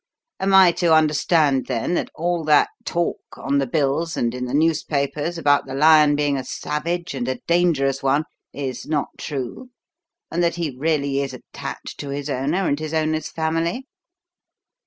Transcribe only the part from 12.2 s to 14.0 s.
owner, and his owner's family?"